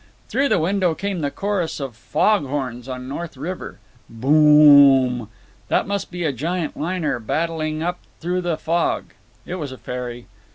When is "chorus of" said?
1.29-1.95